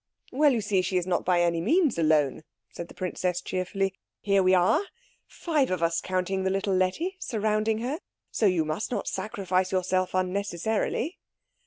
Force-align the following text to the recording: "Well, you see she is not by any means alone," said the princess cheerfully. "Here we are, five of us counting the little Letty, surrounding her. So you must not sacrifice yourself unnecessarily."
"Well, 0.31 0.51
you 0.51 0.61
see 0.61 0.81
she 0.81 0.97
is 0.97 1.05
not 1.05 1.25
by 1.25 1.41
any 1.41 1.61
means 1.61 1.99
alone," 1.99 2.41
said 2.71 2.87
the 2.87 2.95
princess 2.95 3.39
cheerfully. 3.39 3.93
"Here 4.19 4.41
we 4.41 4.55
are, 4.55 4.81
five 5.27 5.69
of 5.69 5.83
us 5.83 6.01
counting 6.01 6.41
the 6.43 6.49
little 6.49 6.73
Letty, 6.73 7.17
surrounding 7.19 7.77
her. 7.81 7.99
So 8.31 8.47
you 8.47 8.65
must 8.65 8.89
not 8.89 9.07
sacrifice 9.07 9.71
yourself 9.71 10.15
unnecessarily." 10.15 11.19